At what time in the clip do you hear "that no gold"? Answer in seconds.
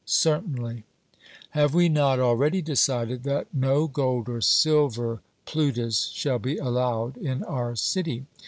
3.21-4.29